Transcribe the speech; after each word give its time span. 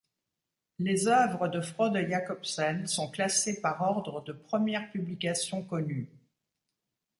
Les 0.79 1.05
œuvres 1.07 1.47
de 1.47 1.61
Frode 1.61 1.93
Jakobsen 2.09 2.87
sont 2.87 3.07
classées 3.11 3.61
par 3.61 3.79
ordre 3.83 4.21
de 4.23 4.33
première 4.33 4.89
publication 4.89 5.61
connue. 5.63 6.09